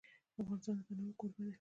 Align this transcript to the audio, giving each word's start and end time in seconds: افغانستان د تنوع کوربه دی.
افغانستان 0.41 0.75
د 0.79 0.81
تنوع 0.87 1.13
کوربه 1.19 1.39
دی. 1.45 1.49